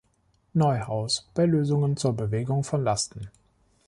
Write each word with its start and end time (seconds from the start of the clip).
Neuhaus 0.55 1.29
bei 1.35 1.45
Lösungen 1.45 1.95
zur 1.95 2.13
Bewegung 2.17 2.63
von 2.63 2.83
Lasten. 2.83 3.29